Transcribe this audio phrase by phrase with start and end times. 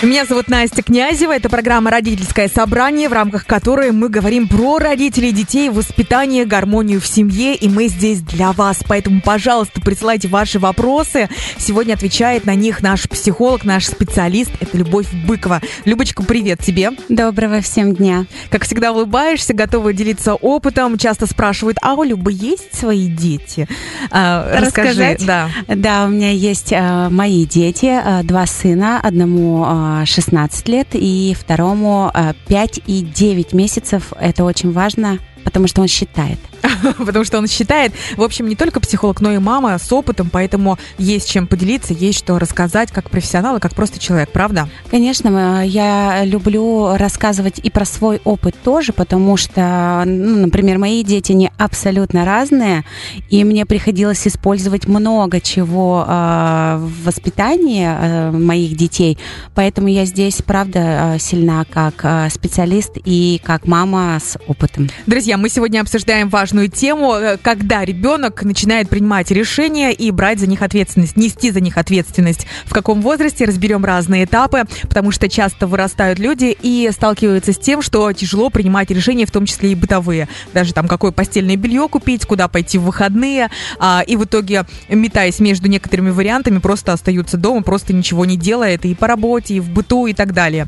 [0.00, 1.32] Меня зовут Настя Князева.
[1.32, 7.06] Это программа «Родительское собрание», в рамках которой мы говорим про родителей детей, воспитание, гармонию в
[7.06, 7.56] семье.
[7.56, 8.78] И мы здесь для вас.
[8.86, 11.28] Поэтому, пожалуйста, присылайте ваши вопросы.
[11.58, 14.52] Сегодня отвечает на них наш психолог, наш специалист.
[14.60, 15.60] Это Любовь Быкова.
[15.84, 16.92] Любочка, привет тебе.
[17.08, 18.26] Доброго всем дня.
[18.50, 20.96] Как всегда, улыбаешься, готова делиться опытом.
[20.96, 23.66] Часто спрашивают, а у Любы есть свои дети?
[24.12, 25.16] А, расскажи.
[25.26, 25.50] Да.
[25.66, 27.86] да, у меня есть а, мои дети.
[27.86, 29.00] А, два сына.
[29.02, 32.12] Одному а, 16 лет, и второму
[32.48, 34.12] 5 и 9 месяцев.
[34.18, 36.38] Это очень важно, потому что он считает.
[36.98, 40.78] потому что он считает, в общем, не только психолог, но и мама с опытом, поэтому
[40.98, 44.68] есть чем поделиться, есть что рассказать как профессионал и как просто человек, правда?
[44.90, 51.32] Конечно, я люблю рассказывать и про свой опыт тоже, потому что, ну, например, мои дети
[51.32, 52.84] не абсолютно разные,
[53.30, 59.18] и мне приходилось использовать много чего э, в воспитании э, моих детей,
[59.54, 64.88] поэтому я здесь, правда, э, сильна как э, специалист и как мама с опытом.
[65.06, 70.38] Друзья, мы сегодня обсуждаем важную важную тему, э, когда ребенок начинает принимать решения и брать
[70.38, 72.46] за них ответственность, нести за них ответственность.
[72.64, 77.82] В каком возрасте разберем разные этапы, потому что часто вырастают люди и сталкиваются с тем,
[77.82, 80.28] что тяжело принимать решения, в том числе и бытовые.
[80.54, 83.50] Даже там какое постельное белье купить, куда пойти в выходные.
[83.78, 88.74] А, и в итоге, метаясь между некоторыми вариантами, просто остаются дома, просто ничего не делая.
[88.74, 90.66] Это и по работе, и в быту, и так далее.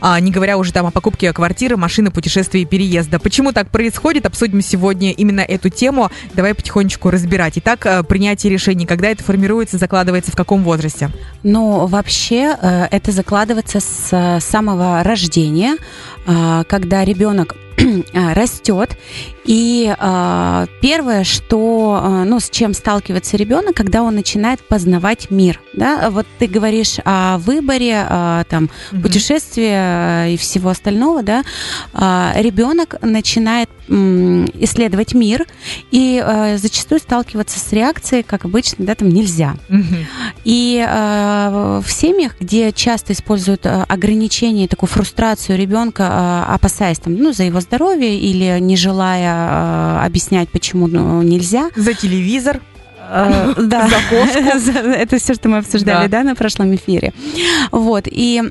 [0.00, 3.18] А, не говоря уже там о покупке квартиры, машины, путешествия и переезда.
[3.18, 6.10] Почему так происходит, обсудим сегодня именно эту тему.
[6.34, 7.54] Давай потихонечку разбирать.
[7.56, 11.10] Итак, э, принятие решений, когда это формируется, закладывается в каком возрасте?
[11.42, 15.76] Ну, вообще, э, это закладывается с э, самого рождения,
[16.68, 17.54] когда ребенок
[18.34, 18.96] растет
[19.48, 25.58] и э, первое, что, э, ну, с чем сталкивается ребенок, когда он начинает познавать мир,
[25.72, 31.44] да, вот ты говоришь о выборе, э, там, mm путешествия и всего остального, да,
[31.94, 35.46] э, ребенок начинает э, исследовать мир
[35.90, 39.56] и э, зачастую сталкиваться с реакцией, как обычно, да, там нельзя.
[39.70, 40.04] mm
[40.44, 47.32] И э, в семьях, где часто используют ограничения, такую фрустрацию ребенка, э, опасаясь там, ну,
[47.32, 51.70] за его здоровье или не желая э, объяснять, почему ну, нельзя.
[51.76, 52.60] За телевизор.
[53.10, 53.88] Э, да.
[53.88, 54.78] За кошку.
[54.78, 57.12] Это все, что мы обсуждали, да, на прошлом эфире.
[57.70, 58.04] Вот.
[58.06, 58.42] И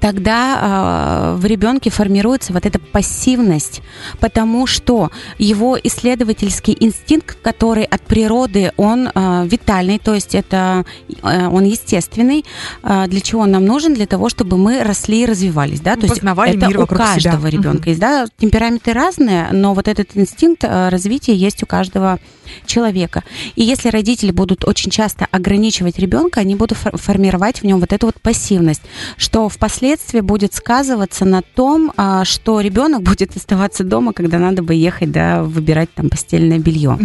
[0.00, 3.82] тогда э, в ребенке формируется вот эта пассивность,
[4.20, 10.84] потому что его исследовательский инстинкт, который от природы он э, витальный, то есть это
[11.22, 12.44] э, он естественный,
[12.82, 16.06] э, для чего он нам нужен, для того, чтобы мы росли и развивались, да, то
[16.06, 17.50] есть это мир у каждого себя.
[17.50, 17.88] ребенка угу.
[17.88, 22.18] есть, да, темпераменты разные, но вот этот инстинкт э, развития есть у каждого
[22.66, 23.24] человека.
[23.56, 28.06] И если родители будут очень часто ограничивать ребенка, они будут формировать в нем вот эту
[28.06, 28.82] вот пассивность,
[29.16, 34.60] что впоследствии впоследствии будет сказываться на том, а, что ребенок будет оставаться дома, когда надо
[34.60, 36.98] бы ехать, да, выбирать там постельное белье.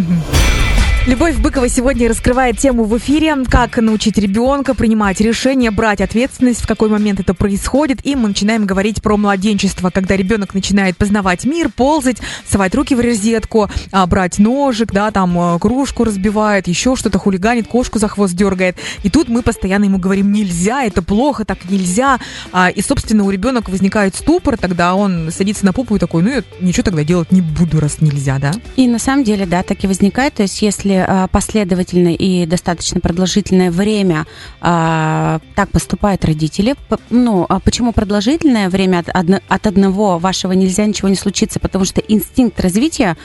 [1.05, 6.67] Любовь Быкова сегодня раскрывает тему в эфире, как научить ребенка принимать решения, брать ответственность, в
[6.67, 7.99] какой момент это происходит.
[8.05, 13.01] И мы начинаем говорить про младенчество, когда ребенок начинает познавать мир, ползать, совать руки в
[13.01, 18.33] розетку, а, брать ножик, да, там а, кружку разбивает, еще что-то хулиганит, кошку за хвост
[18.33, 18.77] дергает.
[19.03, 22.21] И тут мы постоянно ему говорим, нельзя, это плохо, так нельзя.
[22.53, 26.29] А, и, собственно, у ребенка возникает ступор, тогда он садится на попу и такой, ну,
[26.29, 28.53] я ничего тогда делать не буду, раз нельзя, да?
[28.77, 30.35] И на самом деле, да, так и возникает.
[30.35, 34.25] То есть, если если а, последовательно и достаточно продолжительное время
[34.61, 36.75] а, так поступают родители,
[37.09, 41.59] ну, а почему продолжительное время от, одного вашего нельзя ничего не случится?
[41.59, 43.17] Потому что инстинкт развития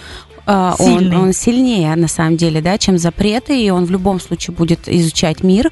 [0.46, 4.88] он, он сильнее, на самом деле, да, чем запреты, и он в любом случае будет
[4.88, 5.70] изучать мир.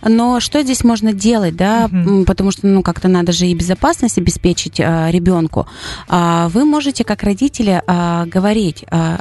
[0.00, 2.24] Но что здесь можно делать, да, угу.
[2.24, 5.66] потому что, ну, как-то надо же и безопасность обеспечить а, ребенку.
[6.06, 9.18] А, вы можете, как родители, а, говорить, а,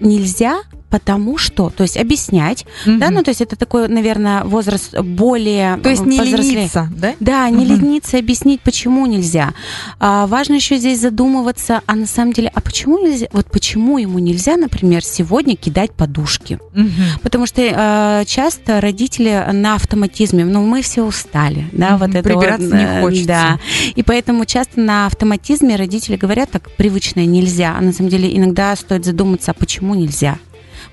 [0.00, 0.58] нельзя
[0.90, 2.98] потому что, то есть объяснять, mm-hmm.
[2.98, 7.14] да, ну то есть это такой, наверное, возраст более То есть не лениться, да?
[7.20, 7.68] Да, не mm-hmm.
[7.68, 9.52] лениться, объяснить, почему нельзя.
[9.98, 14.18] А, важно еще здесь задумываться, а на самом деле, а почему нельзя, вот почему ему
[14.18, 16.58] нельзя, например, сегодня кидать подушки?
[16.74, 17.20] Mm-hmm.
[17.22, 21.98] Потому что а, часто родители на автоматизме, ну мы все устали, да, mm-hmm.
[21.98, 23.26] вот это Прибираться вот, не э, хочется.
[23.26, 23.60] Да,
[23.94, 28.74] и поэтому часто на автоматизме родители говорят так, привычное нельзя, а на самом деле иногда
[28.76, 30.38] стоит задуматься, а почему нельзя?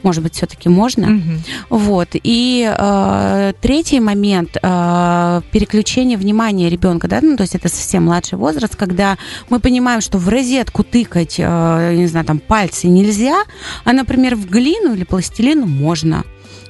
[0.04, 1.16] Может быть, все-таки можно.
[1.16, 1.78] Угу.
[1.78, 2.10] Вот.
[2.14, 8.38] И э, третий момент э, переключение внимания ребенка, да, ну, то есть это совсем младший
[8.38, 9.18] возраст, когда
[9.50, 13.44] мы понимаем, что в розетку тыкать, э, не знаю, там пальцы нельзя,
[13.86, 16.24] а, например, в глину или пластилин можно.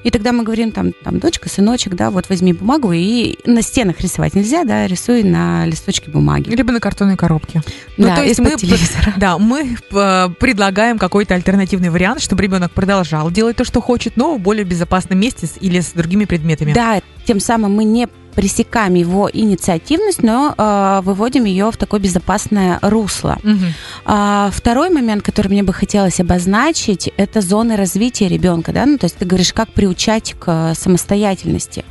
[0.03, 4.01] И тогда мы говорим, там, там, дочка, сыночек, да, вот возьми бумагу и на стенах
[4.01, 6.49] рисовать нельзя, да, рисуй на листочке бумаги.
[6.49, 7.61] Либо на картонной коробке.
[7.97, 9.13] Ну, да, то есть мы, телевизора.
[9.17, 14.35] да, мы э, предлагаем какой-то альтернативный вариант, чтобы ребенок продолжал делать то, что хочет, но
[14.35, 16.73] в более безопасном месте или с другими предметами.
[16.73, 22.79] Да, тем самым мы не пресекаем его инициативность, но э, выводим ее в такое безопасное
[22.81, 23.37] русло.
[23.43, 23.65] Угу.
[24.05, 29.05] А, второй момент, который мне бы хотелось обозначить, это зоны развития ребенка, да, ну то
[29.05, 31.85] есть ты говоришь, как приучать к самостоятельности.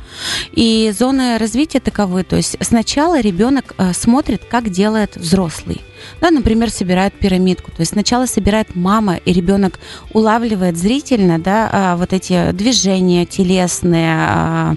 [0.51, 5.81] И зоны развития таковы, то есть сначала ребенок э, смотрит, как делает взрослый.
[6.21, 7.71] Да, например, собирает пирамидку.
[7.71, 9.79] То есть сначала собирает мама, и ребенок
[10.11, 14.75] улавливает зрительно да, а, вот эти движения телесные, а,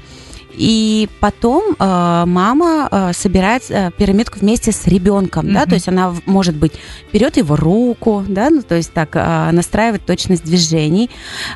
[0.57, 5.53] и потом э, мама э, собирает э, пирамидку вместе с ребенком, mm-hmm.
[5.53, 6.73] да, то есть она может быть
[7.13, 11.11] берет его руку, да, ну то есть так э, настраивает точность движений.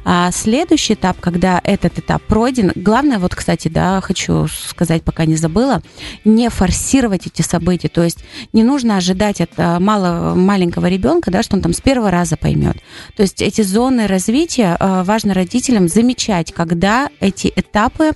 [0.05, 5.37] А следующий этап, когда этот этап пройден, главное вот, кстати, да, хочу сказать, пока не
[5.37, 5.82] забыла,
[6.25, 8.19] не форсировать эти события, то есть
[8.53, 12.37] не нужно ожидать от э, мало, маленького ребенка, да, что он там с первого раза
[12.37, 12.76] поймет.
[13.17, 18.12] То есть эти зоны развития э, важно родителям замечать, когда эти этапы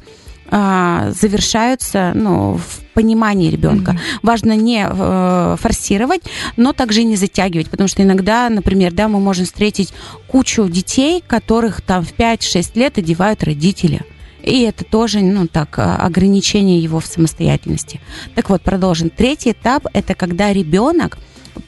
[0.57, 3.91] а, завершаются ну, в понимании ребенка.
[3.91, 4.19] Mm-hmm.
[4.23, 6.23] Важно не э, форсировать,
[6.57, 9.93] но также и не затягивать, потому что иногда, например, да, мы можем встретить
[10.29, 14.03] кучу детей, которых там в 5-6 лет одевают родители.
[14.45, 18.01] И это тоже, ну так, а, ограничение его в самостоятельности.
[18.37, 19.11] Так вот, продолжим.
[19.11, 21.19] Третий этап– это когда ребенок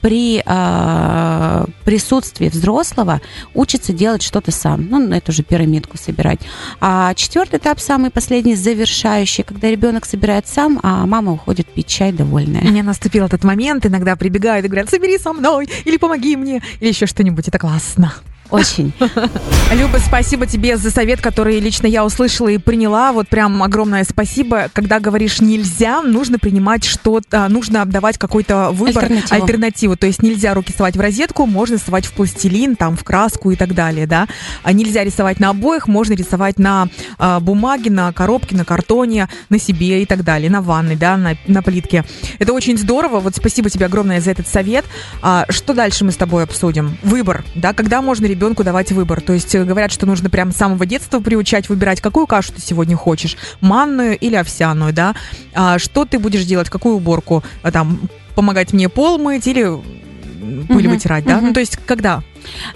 [0.00, 3.20] при э, присутствии взрослого
[3.54, 4.86] учится делать что-то сам.
[4.88, 6.40] Ну, эту же пирамидку собирать.
[6.80, 12.12] А четвертый этап, самый последний, завершающий, когда ребенок собирает сам, а мама уходит пить чай
[12.12, 12.62] довольная.
[12.62, 16.88] Мне наступил этот момент, иногда прибегают и говорят, собери со мной, или помоги мне, или
[16.88, 17.48] еще что-нибудь.
[17.48, 18.12] Это классно.
[18.50, 18.93] Очень.
[19.72, 23.12] Люба, спасибо тебе за совет, который лично я услышала и приняла.
[23.12, 24.69] Вот прям огромное спасибо.
[24.72, 29.34] Когда говоришь нельзя, нужно принимать что-то, нужно отдавать какой-то выбор, альтернативу.
[29.43, 29.96] альтернативу.
[29.96, 33.56] То есть нельзя руки совать в розетку, можно совать в пластилин, там, в краску и
[33.56, 34.28] так далее, да.
[34.62, 36.88] А нельзя рисовать на обоих, можно рисовать на
[37.19, 41.37] э, бумаге, на коробке, на картоне, на себе и так далее, на ванной, да, на,
[41.46, 42.04] на плитке.
[42.38, 43.20] Это очень здорово.
[43.20, 44.84] Вот спасибо тебе огромное за этот совет.
[45.22, 46.96] А, что дальше мы с тобой обсудим?
[47.02, 49.20] Выбор, да, когда можно ребенку давать выбор.
[49.20, 52.60] То есть э, говорят, что нужно прям с самого детства приучать выбирать, какую кашу ты
[52.60, 55.14] сегодня хочешь, манную или овсяную, да,
[55.54, 58.00] а что ты будешь делать, какую уборку, а, там,
[58.34, 59.72] помогать мне пол мыть или
[60.69, 61.40] пыль вытирать, да?
[61.40, 62.22] Ну, то есть когда?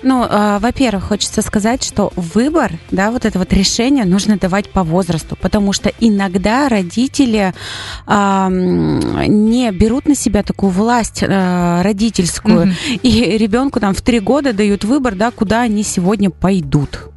[0.02, 4.82] Ну, э, во-первых, хочется сказать, что выбор, да, вот это вот решение нужно давать по
[4.82, 7.54] возрасту, потому что иногда родители
[8.06, 13.00] э, не берут на себя такую власть э, родительскую, mm-hmm.
[13.02, 17.09] и ребенку там в три года дают выбор, да, куда они сегодня пойдут.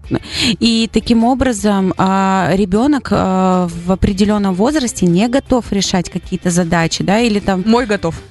[0.60, 7.20] И таким образом а, ребенок а, в определенном возрасте не готов решать какие-то задачи, да,
[7.20, 7.64] или там...
[7.66, 8.22] Мой готов.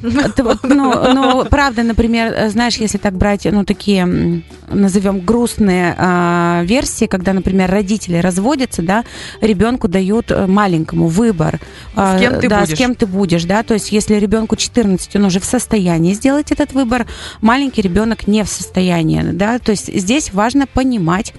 [0.63, 7.33] Ну, ну, правда, например, знаешь, если так брать, ну, такие, назовем, грустные а, версии, когда,
[7.33, 9.05] например, родители разводятся, да,
[9.41, 11.61] ребенку дают э, маленькому выбор.
[11.95, 12.75] С кем ты да, будешь.
[12.75, 16.53] с кем ты будешь, да, то есть если ребенку 14, он уже в состоянии сделать
[16.53, 17.07] этот выбор,
[17.41, 21.35] маленький ребенок не в состоянии, да, то есть здесь важно понимать,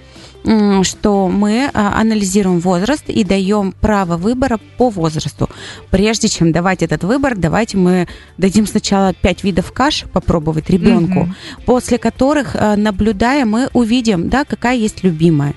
[0.82, 5.48] что мы а, анализируем возраст и даем право выбора по возрасту.
[5.90, 11.34] Прежде чем давать этот выбор, давайте мы дадим сначала пять видов каш попробовать ребенку, угу.
[11.64, 15.54] после которых, а, наблюдая, мы увидим, да, какая есть любимая.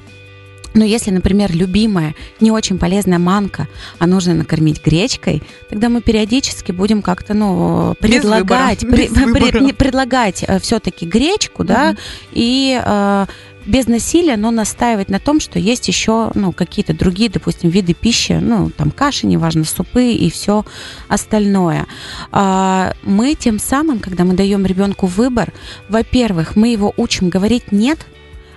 [0.73, 3.67] Но если, например, любимая, не очень полезная манка,
[3.97, 9.51] а нужно накормить гречкой, тогда мы периодически будем как-то, ну, предлагать, Без выбора.
[9.51, 11.69] При, предлагать э, все-таки гречку, угу.
[11.69, 11.95] да,
[12.31, 13.25] и э,
[13.67, 18.39] без насилия, но настаивать на том, что есть еще ну, какие-то другие, допустим, виды пищи,
[18.41, 20.65] ну, там каши, неважно, супы и все
[21.07, 21.85] остальное.
[22.31, 25.53] А, мы тем самым, когда мы даем ребенку выбор,
[25.89, 27.99] во-первых, мы его учим говорить «нет»,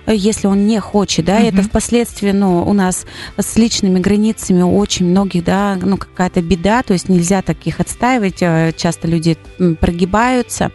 [0.07, 1.45] если он не хочет, да, угу.
[1.45, 3.05] это впоследствии, ну, у нас
[3.37, 8.41] с личными границами у очень многих, да, ну, какая-то беда, то есть нельзя таких отстаивать,
[8.41, 9.37] э, часто люди
[9.79, 10.71] прогибаются,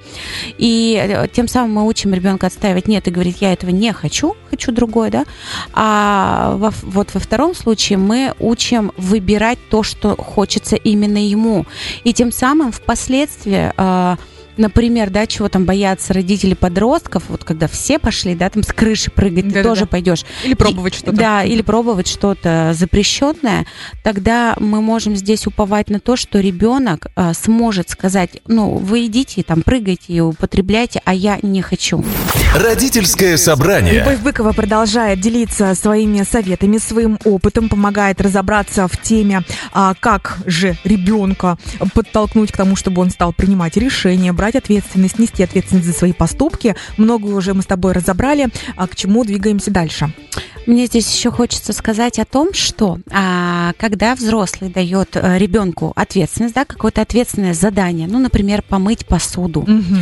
[0.58, 4.36] и э, тем самым мы учим ребенка отстаивать нет и говорить, я этого не хочу,
[4.50, 5.24] хочу другое, да,
[5.72, 11.66] а во, вот во втором случае мы учим выбирать то, что хочется именно ему,
[12.04, 14.16] и тем самым впоследствии э,
[14.58, 19.10] например, да, чего там боятся родители подростков, вот когда все пошли, да, там с крыши
[19.10, 20.24] прыгать, ты тоже пойдешь.
[20.44, 21.12] Или пробовать что-то.
[21.16, 23.66] Да, или пробовать что-то запрещенное,
[24.02, 29.42] тогда мы можем здесь уповать на то, что ребенок а, сможет сказать, ну, вы идите,
[29.42, 32.04] там, прыгайте и употребляйте, а я не хочу.
[32.54, 34.00] Родительское собрание.
[34.00, 40.76] Любовь Быкова продолжает делиться своими советами, своим опытом, помогает разобраться в теме, а, как же
[40.84, 41.58] ребенка
[41.94, 46.76] подтолкнуть к тому, чтобы он стал принимать решения, брать ответственность, нести ответственность за свои поступки.
[46.96, 50.12] Многое уже мы с тобой разобрали, а к чему двигаемся дальше.
[50.66, 56.54] Мне здесь еще хочется сказать о том, что а, когда взрослый дает э, ребенку ответственность,
[56.54, 59.96] да, какое-то ответственное задание, ну, например, помыть посуду, угу.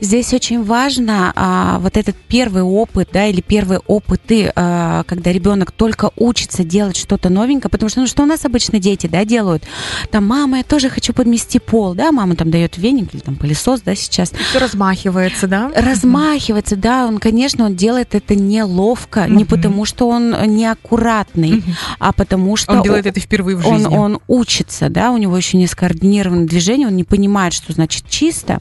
[0.00, 5.70] здесь очень важно а, вот этот первый опыт, да, или первые опыты, а, когда ребенок
[5.70, 9.62] только учится делать что-то новенькое, потому что, ну, что у нас обычно дети, да, делают?
[10.10, 13.82] Там, мама, я тоже хочу подмести пол, да, мама там дает веник или там пылесос,
[13.82, 14.32] да, сейчас.
[14.50, 15.70] Все размахивается, да?
[15.76, 19.34] Размахивается, да, он, конечно, он делает это неловко, угу.
[19.34, 21.70] не потому что что он неаккуратный, угу.
[21.98, 22.72] а потому что...
[22.72, 23.86] Он делает это впервые в жизни.
[23.86, 28.08] Он, он учится, да, у него еще не скоординированное движение, он не понимает, что значит
[28.08, 28.58] чисто.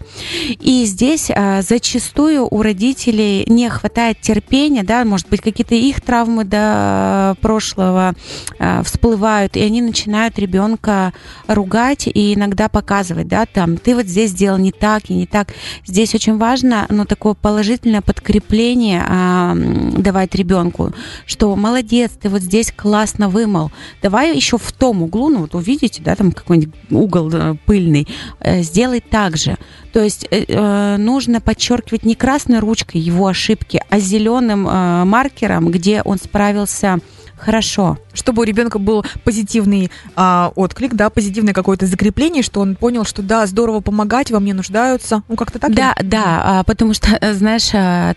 [0.60, 6.44] И здесь а, зачастую у родителей не хватает терпения, да, может быть, какие-то их травмы
[6.44, 8.14] до прошлого
[8.60, 11.14] а, всплывают, и они начинают ребенка
[11.48, 15.54] ругать и иногда показывать, да, там, ты вот здесь сделал не так и не так.
[15.86, 20.92] Здесь очень важно, ну, такое положительное подкрепление а, давать ребенку,
[21.26, 23.72] что молодец, ты вот здесь классно вымыл.
[24.02, 28.08] Давай еще в том углу, ну вот увидите, да, там какой-нибудь угол э, пыльный,
[28.40, 29.58] э, сделай так же.
[29.94, 36.18] То есть э, нужно подчеркивать не красной ручкой его ошибки, а зеленым маркером, где он
[36.18, 37.00] справился
[37.42, 37.98] хорошо.
[38.14, 43.22] Чтобы у ребенка был позитивный а, отклик, да, позитивное какое-то закрепление, что он понял, что
[43.22, 45.24] да, здорово помогать, во мне нуждаются.
[45.28, 45.74] Ну, как-то так?
[45.74, 46.08] Да, или?
[46.08, 48.14] да, а, потому что, э, знаешь, а,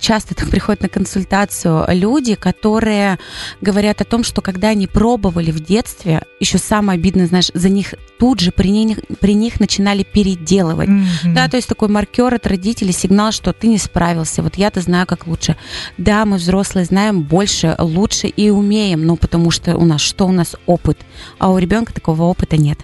[0.00, 3.18] часто так приходят на консультацию люди, которые
[3.60, 7.94] говорят о том, что когда они пробовали в детстве, еще самое обидное, знаешь, за них
[8.18, 10.88] тут же при них, при них начинали переделывать.
[10.88, 11.34] Mm-hmm.
[11.34, 15.06] Да, то есть такой маркер от родителей, сигнал, что ты не справился, вот я-то знаю,
[15.06, 15.56] как лучше.
[15.98, 20.26] Да, мы взрослые знаем больше, лучше и умеем, ну, потому что у нас что?
[20.26, 20.98] У нас опыт,
[21.38, 22.78] а у ребенка такого опыта нет.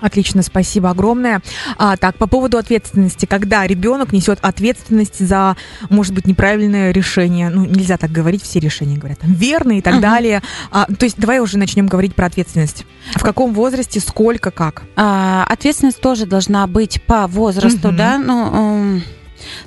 [0.00, 1.42] Отлично, спасибо огромное.
[1.76, 3.26] А, так, по поводу ответственности.
[3.26, 5.56] Когда ребенок несет ответственность за,
[5.88, 9.96] может быть, неправильное решение, ну, нельзя так говорить, все решения говорят, там, верные и так
[9.96, 10.00] uh-huh.
[10.00, 10.42] далее.
[10.70, 12.86] А, то есть давай уже начнем говорить про ответственность.
[13.14, 14.82] В каком возрасте, сколько, как?
[14.96, 17.96] А, ответственность тоже должна быть по возрасту, uh-huh.
[17.96, 18.18] да?
[18.18, 19.00] Ну, э,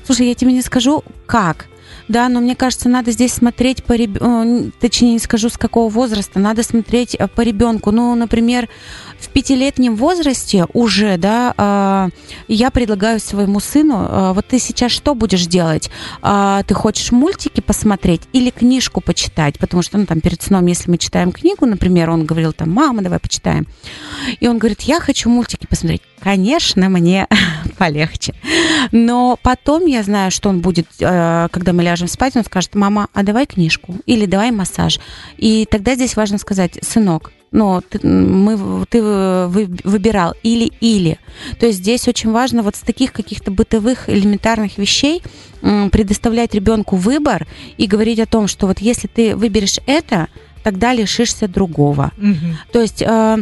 [0.05, 1.67] слушай, я тебе не скажу, как
[2.07, 6.39] да, но мне кажется, надо здесь смотреть по ребенку, точнее не скажу с какого возраста,
[6.39, 7.91] надо смотреть э, по ребенку.
[7.91, 8.69] Ну, например,
[9.19, 12.09] в пятилетнем возрасте уже, да, а,
[12.47, 15.89] я предлагаю своему сыну, а, вот ты сейчас что будешь делать?
[16.21, 19.57] А, ты хочешь мультики посмотреть или книжку почитать?
[19.59, 23.01] Потому что, ну, там, перед сном, если мы читаем книгу, например, он говорил, там, мама,
[23.01, 23.67] давай почитаем.
[24.39, 26.01] И он говорит, я хочу мультики посмотреть.
[26.23, 27.27] Конечно, мне
[27.77, 28.33] полегче.
[28.91, 33.23] Но потом я знаю, что он будет, когда мы ляжем спать, он скажет, мама, а
[33.23, 34.99] давай книжку или давай массаж.
[35.37, 41.19] И тогда здесь важно сказать, сынок, но ты, мы, ты выбирал или-или.
[41.59, 45.21] То есть здесь очень важно вот с таких каких-то бытовых элементарных вещей
[45.61, 50.27] предоставлять ребенку выбор и говорить о том, что вот если ты выберешь это,
[50.63, 52.11] тогда лишишься другого.
[52.17, 52.71] Угу.
[52.71, 53.37] То есть э,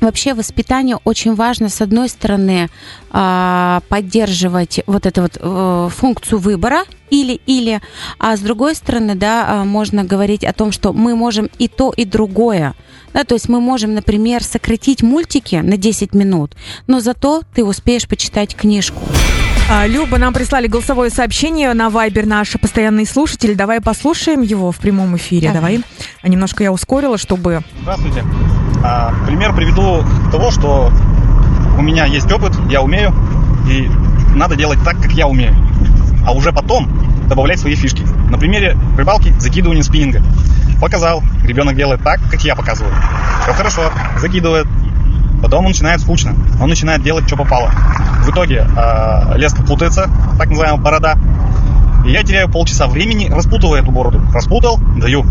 [0.00, 2.70] Вообще воспитание очень важно, с одной стороны,
[3.10, 7.80] а, поддерживать вот эту вот э, функцию выбора или-или,
[8.18, 11.92] а с другой стороны, да, а, можно говорить о том, что мы можем и то,
[11.94, 12.74] и другое.
[13.12, 16.54] Да, то есть мы можем, например, сократить мультики на 10 минут,
[16.86, 19.00] но зато ты успеешь почитать книжку.
[19.68, 23.54] А, Люба, нам прислали голосовое сообщение на Вайбер наш постоянный слушатель.
[23.54, 25.52] Давай послушаем его в прямом эфире.
[25.52, 25.76] Давай.
[25.76, 25.84] Давай.
[26.22, 27.62] А немножко я ускорила, чтобы...
[27.82, 28.24] Здравствуйте.
[28.82, 30.90] А, пример приведу того, что
[31.78, 33.12] у меня есть опыт, я умею,
[33.68, 33.90] и
[34.34, 35.54] надо делать так, как я умею.
[36.26, 36.88] А уже потом
[37.28, 38.02] добавлять свои фишки.
[38.30, 40.22] На примере рыбалки закидывания спиннинга.
[40.80, 42.94] Показал, ребенок делает так, как я показываю.
[43.42, 44.66] Все хорошо, закидывает.
[45.42, 46.34] Потом он начинает скучно.
[46.60, 47.70] Он начинает делать, что попало.
[48.24, 51.16] В итоге э, леска путается, так называемая борода.
[52.04, 54.20] И я теряю полчаса времени, распутывая эту бороду.
[54.34, 55.24] Распутал, даю.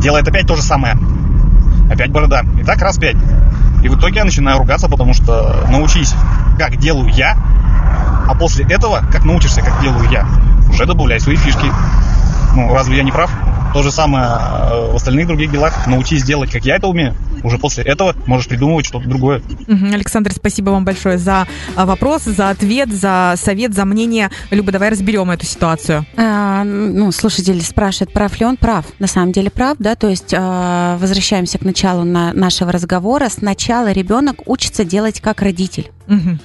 [0.00, 0.96] Делает опять то же самое.
[1.92, 2.42] Опять борода.
[2.58, 3.16] И так раз пять.
[3.82, 6.14] И в итоге я начинаю ругаться, потому что научись,
[6.58, 7.36] как делаю я,
[8.28, 10.26] а после этого, как научишься, как делаю я,
[10.70, 11.66] уже добавляй свои фишки.
[12.54, 13.30] Ну, разве я не прав?
[13.74, 15.86] То же самое э, в остальных других делах.
[15.86, 17.14] Научись делать, как я это умею.
[17.42, 19.42] Уже после этого можешь придумывать что-то другое.
[19.68, 21.46] Александр, спасибо вам большое за
[21.76, 24.30] а, вопрос, за ответ, за совет, за мнение.
[24.50, 26.06] Люба, давай разберем эту ситуацию.
[26.16, 28.56] А, ну, слушатель спрашивает, прав ли он?
[28.56, 28.86] Прав.
[28.98, 33.28] На самом деле прав, да, то есть а, возвращаемся к началу на- нашего разговора.
[33.28, 35.90] Сначала ребенок учится делать как родитель.
[36.06, 36.40] Мгм.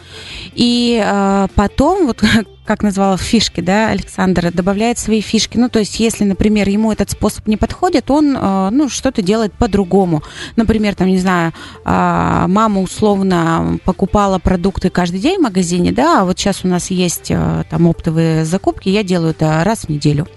[0.54, 2.24] И э, потом, вот
[2.68, 5.58] как назвала фишки, да, Александр, добавляет свои фишки.
[5.58, 9.54] Ну, то есть, если, например, ему этот способ не подходит, он, э, ну, что-то делает
[9.54, 10.22] по-другому.
[10.56, 11.54] Например, там, не знаю,
[11.86, 16.92] а, мама условно покупала продукты каждый день в магазине, да, а вот сейчас у нас
[16.92, 20.28] есть э, там оптовые закупки, я делаю это раз в неделю.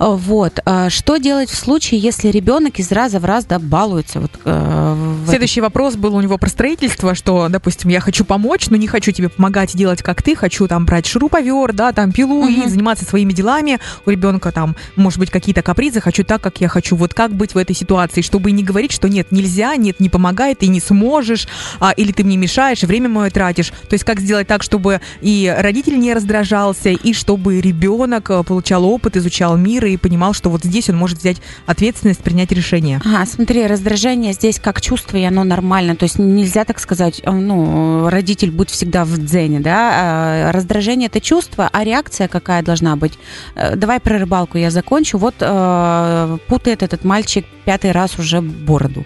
[0.00, 0.60] Э, Вот.
[0.88, 4.20] Что делать в случае, если ребенок из раза в раз, да, балуется?
[4.20, 8.68] Вот, в этом Следующий вопрос был у него про строительство, что, допустим, я хочу помочь,
[8.70, 11.06] но не хочу тебе помогать делать как ты, хочу там брать
[11.44, 12.68] шуруповер, да, там пилу и Мгм.
[12.68, 13.78] заниматься своими делами.
[14.06, 16.96] У ребенка там, может быть, какие-то капризы, хочу так, как я хочу.
[16.96, 20.58] Вот как быть в этой ситуации, чтобы не говорить, что нет, нельзя, нет, не помогает,
[20.60, 21.46] ты не сможешь,
[21.80, 23.70] а, или ты мне мешаешь, и время мое тратишь.
[23.88, 28.84] То есть как сделать так, чтобы и родитель не раздражался, и чтобы ребенок э, получал
[28.84, 33.00] опыт, изучал мир и понимал, что вот здесь он может взять ответственность, принять решение.
[33.04, 35.96] Ага, смотри, раздражение здесь как чувство, и оно нормально.
[35.96, 39.90] То есть нельзя так сказать, э, ну, родитель будь всегда в дзене, да.
[39.94, 41.33] А Раздражение это чувство,
[41.72, 43.18] а реакция какая должна быть?
[43.54, 45.18] Э, Давай про рыбалку я закончу.
[45.18, 49.04] Вот э, путает этот мальчик пятый раз уже бороду.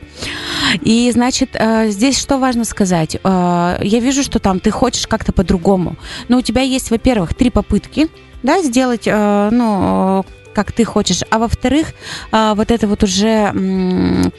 [0.81, 3.17] И, значит, э, здесь что важно сказать?
[3.25, 5.97] Э, Я вижу, что там ты хочешь как-то по-другому.
[6.29, 8.09] Но у тебя есть, во-первых, три попытки,
[8.43, 10.25] да, сделать, э, ну,
[10.59, 11.21] как ты хочешь.
[11.31, 11.95] А во-вторых,
[12.33, 13.55] а, вот это вот уже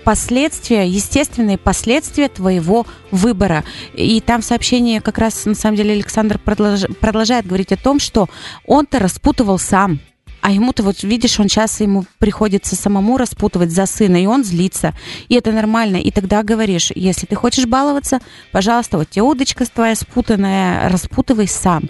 [0.03, 3.63] последствия, естественные последствия твоего выбора.
[3.93, 8.27] И там сообщение как раз, на самом деле, Александр продолж- продолжает говорить о том, что
[8.65, 10.01] он-то распутывал сам.
[10.41, 14.93] А ему-то вот, видишь, он сейчас ему приходится самому распутывать за сына, и он злится.
[15.27, 15.97] И это нормально.
[15.97, 18.19] И тогда говоришь, если ты хочешь баловаться,
[18.51, 21.89] пожалуйста, вот тебе удочка твоя спутанная, распутывай сам.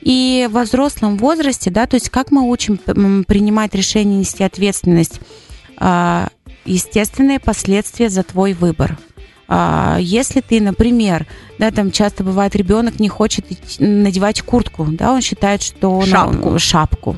[0.00, 5.20] И во взрослом возрасте, да, то есть как мы учим принимать решение, нести ответственность,
[5.82, 6.28] А,
[6.66, 8.98] естественные последствия за твой выбор.
[9.48, 11.26] А, Если ты, например,
[11.58, 13.46] да, там часто бывает ребенок не хочет
[13.78, 16.58] надевать куртку, да, он считает, что он- Шапку.
[16.58, 17.16] шапку.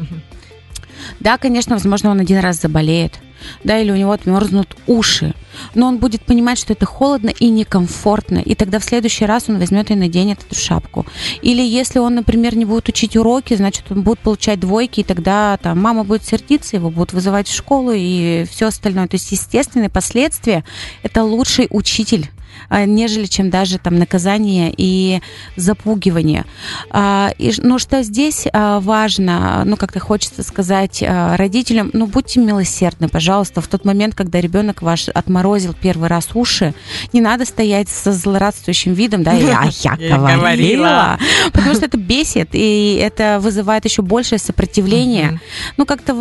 [1.23, 3.21] Да, конечно, возможно, он один раз заболеет,
[3.62, 5.35] да, или у него отмерзнут уши,
[5.73, 9.61] но он будет понимать, что это холодно и некомфортно, и тогда в следующий раз он
[9.61, 11.06] возьмет и наденет эту шапку.
[11.41, 15.56] Или если он, например, не будет учить уроки, значит, он будет получать двойки, и тогда
[15.63, 19.06] там мама будет сердиться, его будут вызывать в школу и все остальное.
[19.06, 20.65] То есть естественные последствия–
[21.04, 22.30] это лучший учитель
[22.71, 25.21] нежели чем даже там наказание и
[25.56, 26.45] запугивание.
[26.91, 32.41] А, и, но что здесь а, важно, ну как-то хочется сказать а, родителям, ну будьте
[32.41, 36.75] милосердны, пожалуйста, в тот момент, когда ребенок ваш отморозил первый раз уши,
[37.12, 39.62] не надо стоять со злорадствующим видом, да, «А я
[39.99, 41.19] Я говорила, говорила».
[41.52, 45.41] потому что это бесит, и это вызывает еще большее сопротивление.
[45.76, 46.12] Ну, как-то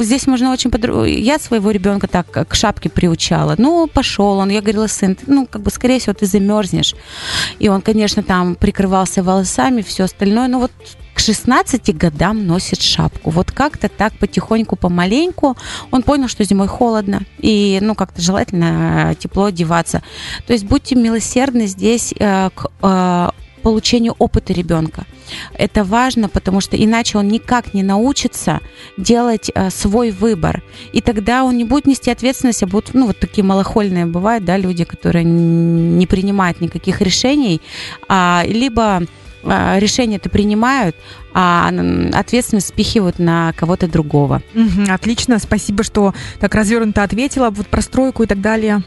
[0.00, 0.70] здесь можно очень.
[1.22, 3.54] Я своего ребенка так к шапке приучала.
[3.58, 4.50] Ну, пошел он.
[4.50, 6.94] Я говорила, сын, ты, ну, как бы, скорее всего, ты замерзнешь.
[7.58, 10.48] И он, конечно, там прикрывался волосами, все остальное.
[10.48, 10.72] Но вот
[11.14, 13.30] к 16 годам носит шапку.
[13.30, 15.56] Вот как-то так потихоньку, помаленьку
[15.90, 17.22] он понял, что зимой холодно.
[17.38, 20.02] И, ну, как-то желательно тепло одеваться.
[20.46, 23.30] То есть будьте милосердны здесь э, к э,
[23.62, 25.04] получению опыта ребенка.
[25.54, 28.60] Это важно, потому что иначе он никак не научится
[28.96, 30.62] делать э, свой выбор.
[30.92, 34.56] И тогда он не будет нести ответственность, а будут, ну, вот такие малохольные бывают, да,
[34.56, 37.60] люди, которые не принимают никаких решений,
[38.08, 39.02] а, либо
[39.44, 40.96] а, решения-то принимают,
[41.34, 41.70] а
[42.12, 44.42] ответственность спихивают на кого-то другого.
[44.54, 47.50] Мгм, Отлично, спасибо, что так развернуто ответила.
[47.50, 48.82] Вот про стройку и так далее.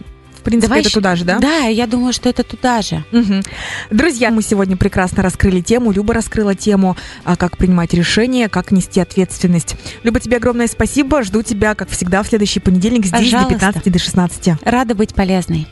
[0.45, 1.39] В принципе, Давай это еще- туда же, да?
[1.39, 3.03] Да, я думаю, что это туда же.
[3.11, 3.41] Мгм.
[3.89, 5.91] Друзья, мы сегодня прекрасно раскрыли тему.
[5.91, 9.75] Люба раскрыла тему, а, как принимать решения, как нести ответственность.
[10.03, 11.23] Люба, тебе огромное спасибо.
[11.23, 13.53] Жду тебя, как всегда, в следующий понедельник здесь до Пожалуйста.
[13.55, 14.53] 15 до 16.
[14.63, 15.67] Рада быть полезной.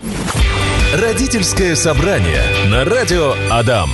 [0.99, 3.91] Родительское собрание на радио Адам.